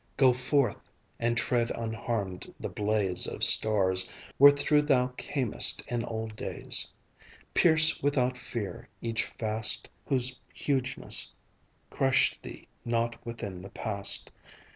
Go 0.17 0.33
forth, 0.33 0.89
and 1.19 1.37
tread 1.37 1.69
unharmed 1.75 2.51
the 2.59 2.69
blaze 2.69 3.27
Of 3.27 3.43
stars 3.43 4.11
where 4.39 4.49
through 4.49 4.81
thou 4.81 5.09
camest 5.09 5.83
in 5.87 6.03
old 6.05 6.35
days; 6.35 6.89
Pierce 7.53 8.01
without 8.01 8.35
fear 8.35 8.89
each 8.99 9.27
vast 9.39 9.89
Whose 10.07 10.39
hugeness 10.55 11.33
crushed 11.91 12.41
thee 12.41 12.67
not 12.83 13.23
within 13.27 13.61
the 13.61 13.69
past. 13.69 14.31